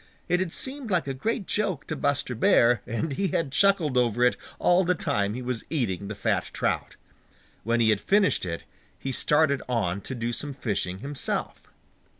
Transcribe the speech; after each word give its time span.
It 0.27 0.39
had 0.39 0.51
seemed 0.51 0.89
like 0.89 1.07
a 1.07 1.13
great 1.13 1.45
joke 1.45 1.85
to 1.85 1.95
Buster 1.95 2.33
Bear, 2.33 2.81
and 2.87 3.13
he 3.13 3.27
had 3.27 3.51
chuckled 3.51 3.99
over 3.99 4.23
it 4.23 4.35
all 4.57 4.83
the 4.83 4.95
time 4.95 5.35
he 5.35 5.43
was 5.43 5.63
eating 5.69 6.07
the 6.07 6.15
fat 6.15 6.49
trout. 6.51 6.95
When 7.63 7.79
he 7.79 7.91
had 7.91 8.01
finished 8.01 8.43
it, 8.43 8.63
he 8.97 9.11
started 9.11 9.61
on 9.69 10.01
to 10.01 10.15
do 10.15 10.33
some 10.33 10.55
fishing 10.55 11.01
himself. 11.01 11.61